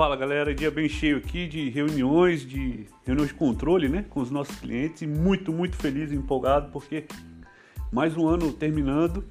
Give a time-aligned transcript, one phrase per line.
[0.00, 4.30] Fala galera, dia bem cheio aqui de reuniões, de reuniões de controle né, com os
[4.30, 5.02] nossos clientes.
[5.02, 7.04] E muito, muito feliz e empolgado porque
[7.92, 9.22] mais um ano terminando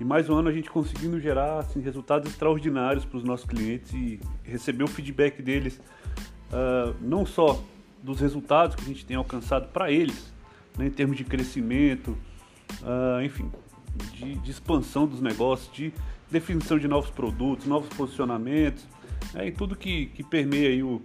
[0.00, 3.92] e mais um ano a gente conseguindo gerar assim, resultados extraordinários para os nossos clientes
[3.92, 5.80] e receber o feedback deles,
[6.50, 7.62] uh, não só
[8.02, 10.34] dos resultados que a gente tem alcançado para eles,
[10.76, 12.18] né, em termos de crescimento,
[12.82, 13.48] uh, enfim,
[14.14, 15.94] de, de expansão dos negócios, de
[16.28, 18.88] definição de novos produtos, novos posicionamentos
[19.32, 21.02] né, e tudo que, que permeia aí o,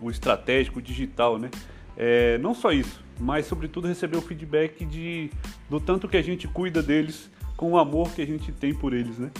[0.00, 1.50] o estratégico, o digital, né?
[1.96, 5.30] É, não só isso, mas sobretudo receber o feedback de,
[5.70, 8.92] do tanto que a gente cuida deles com o amor que a gente tem por
[8.92, 9.30] eles, né?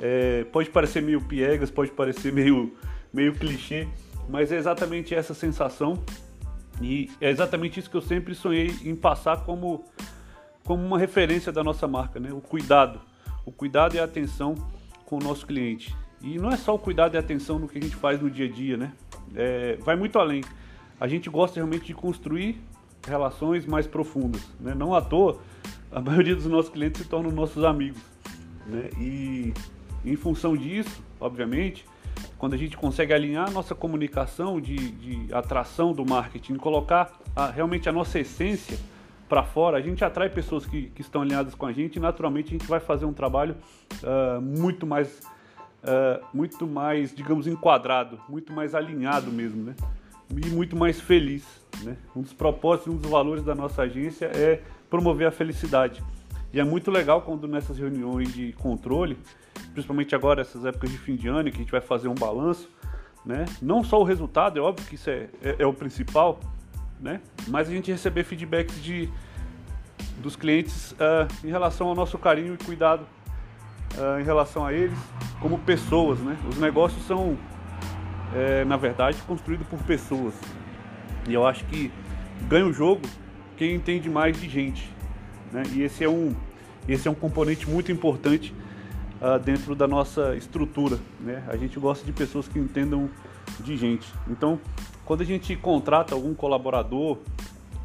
[0.00, 2.76] É, pode parecer meio piegas, pode parecer meio,
[3.12, 3.88] meio clichê,
[4.28, 6.02] mas é exatamente essa sensação
[6.80, 9.84] e é exatamente isso que eu sempre sonhei em passar como,
[10.64, 12.32] como uma referência da nossa marca, né?
[12.32, 13.00] O cuidado,
[13.44, 14.54] o cuidado e a atenção
[15.04, 15.94] com o nosso cliente.
[16.24, 18.46] E não é só o cuidado e atenção no que a gente faz no dia
[18.46, 18.92] a dia, né?
[19.36, 20.42] É, vai muito além.
[20.98, 22.58] A gente gosta realmente de construir
[23.06, 24.74] relações mais profundas, né?
[24.74, 25.38] Não à toa,
[25.92, 28.00] a maioria dos nossos clientes se tornam nossos amigos,
[28.66, 28.88] né?
[28.98, 29.52] E
[30.02, 31.84] em função disso, obviamente,
[32.38, 37.50] quando a gente consegue alinhar a nossa comunicação de, de atração do marketing, colocar a,
[37.50, 38.78] realmente a nossa essência
[39.28, 42.48] para fora, a gente atrai pessoas que, que, estão alinhadas com a gente e naturalmente
[42.48, 43.56] a gente vai fazer um trabalho
[44.02, 45.20] uh, muito mais
[45.84, 49.74] uh, muito mais, digamos, enquadrado, muito mais alinhado mesmo, né?
[50.30, 51.44] E muito mais feliz,
[51.82, 51.96] né?
[52.16, 56.02] Um dos propósitos, um dos valores da nossa agência é promover a felicidade.
[56.52, 59.18] E é muito legal quando nessas reuniões de controle,
[59.72, 62.68] principalmente agora, essas épocas de fim de ano, que a gente vai fazer um balanço,
[63.24, 63.44] né?
[63.60, 66.40] Não só o resultado, é óbvio que isso é, é, é o principal,
[66.98, 67.20] né?
[67.48, 69.08] Mas a gente receber feedbacks de,
[70.18, 73.06] dos clientes uh, em relação ao nosso carinho e cuidado
[73.98, 74.98] uh, em relação a eles
[75.40, 76.36] como pessoas, né?
[76.48, 77.36] Os negócios são,
[78.34, 80.34] é, na verdade, construídos por pessoas.
[81.28, 81.92] E eu acho que
[82.48, 83.02] ganha o jogo
[83.56, 84.90] quem entende mais de gente,
[85.52, 85.62] né?
[85.72, 86.34] E esse é um,
[86.88, 88.54] esse é um componente muito importante
[89.20, 91.42] uh, dentro da nossa estrutura, né?
[91.48, 93.08] A gente gosta de pessoas que entendam
[93.60, 94.10] de gente.
[94.28, 94.58] Então,
[95.04, 97.18] quando a gente contrata algum colaborador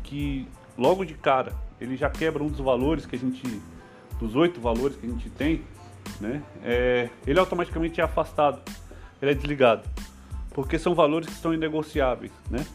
[0.04, 0.48] que
[0.78, 3.62] logo de cara ele já quebra um dos valores que a gente,
[4.20, 5.62] dos oito valores que a gente tem,
[6.20, 6.44] né?
[6.64, 8.62] É, ele automaticamente é afastado,
[9.22, 9.88] ele é desligado,
[10.52, 12.66] porque são valores que são inegociáveis, né?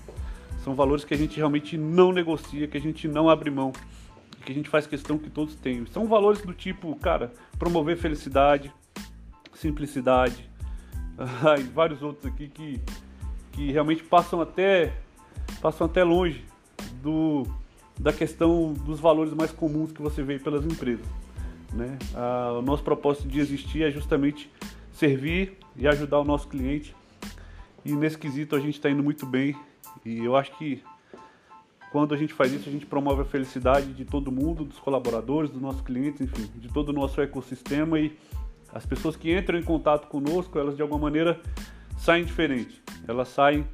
[0.62, 3.72] São valores que a gente realmente não negocia, que a gente não abre mão,
[4.44, 5.86] que a gente faz questão que todos tenham.
[5.86, 8.72] São valores do tipo, cara, promover felicidade,
[9.54, 10.48] simplicidade,
[11.60, 12.80] e vários outros aqui que,
[13.52, 14.92] que realmente passam até
[15.60, 16.44] passam até longe
[17.02, 17.46] do,
[17.98, 21.06] da questão dos valores mais comuns que você vê pelas empresas.
[21.74, 21.98] Né?
[22.14, 24.50] Ah, o nosso propósito de existir é justamente
[24.92, 26.94] servir e ajudar o nosso cliente.
[27.84, 29.56] E nesse quesito a gente está indo muito bem.
[30.04, 30.82] E eu acho que
[31.90, 35.50] quando a gente faz isso, a gente promove a felicidade de todo mundo, dos colaboradores,
[35.50, 37.98] dos nossos clientes, enfim, de todo o nosso ecossistema.
[38.00, 38.16] E
[38.72, 41.40] as pessoas que entram em contato conosco, elas de alguma maneira
[41.96, 42.80] saem diferentes.
[43.06, 43.66] Elas saem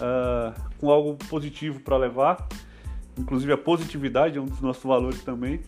[0.00, 2.46] ah, com algo positivo para levar.
[3.18, 5.60] Inclusive a positividade é um dos nossos valores também.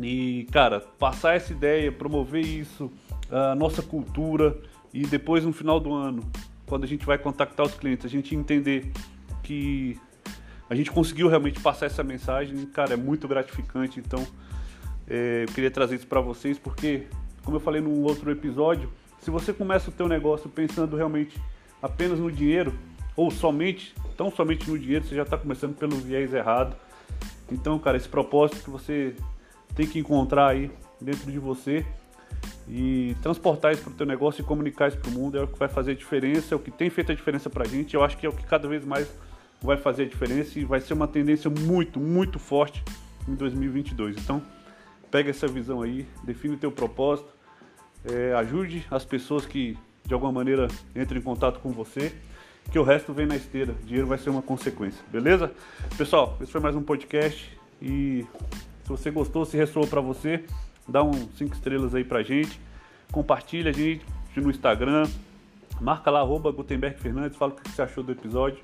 [0.00, 2.90] E, cara, passar essa ideia, promover isso,
[3.30, 4.56] a nossa cultura
[4.92, 6.22] e depois no final do ano,
[6.66, 8.90] quando a gente vai contactar os clientes, a gente entender
[9.42, 9.98] que
[10.68, 14.00] a gente conseguiu realmente passar essa mensagem, cara, é muito gratificante.
[14.00, 14.26] Então,
[15.08, 17.06] é, eu queria trazer isso para vocês porque,
[17.44, 18.90] como eu falei num outro episódio,
[19.20, 21.40] se você começa o teu negócio pensando realmente
[21.80, 22.74] apenas no dinheiro
[23.16, 26.76] ou somente, tão somente no dinheiro, você já está começando pelo viés errado.
[27.50, 29.14] Então, cara, esse propósito que você
[29.76, 30.70] tem que encontrar aí
[31.00, 31.84] dentro de você
[32.68, 35.46] e transportar isso para o teu negócio e comunicar isso para o mundo é o
[35.46, 37.94] que vai fazer a diferença, é o que tem feito a diferença para a gente.
[37.94, 39.08] Eu acho que é o que cada vez mais
[39.62, 42.82] vai fazer a diferença e vai ser uma tendência muito, muito forte
[43.28, 44.16] em 2022.
[44.16, 44.42] Então,
[45.10, 47.28] pega essa visão aí, define o teu propósito,
[48.04, 52.12] é, ajude as pessoas que de alguma maneira entram em contato com você,
[52.70, 53.74] que o resto vem na esteira.
[53.84, 55.52] Dinheiro vai ser uma consequência, beleza?
[55.96, 58.24] Pessoal, esse foi mais um podcast e
[58.86, 60.44] se você gostou, se ressoou para você,
[60.86, 62.60] dá um 5 estrelas aí pra gente.
[63.10, 64.06] Compartilha a gente
[64.36, 65.08] no Instagram.
[65.80, 68.62] Marca lá, arroba Gutenberg Fernandes, fala o que você achou do episódio.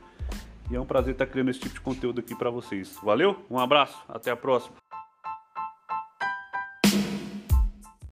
[0.71, 2.97] E é um prazer estar criando esse tipo de conteúdo aqui para vocês.
[3.03, 4.82] Valeu, um abraço, até a próxima.